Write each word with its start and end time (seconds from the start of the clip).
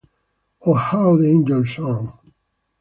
O 0.65 0.73
how 0.73 1.15
the 1.15 1.29
angels 1.29 1.75
sang. 1.75 2.11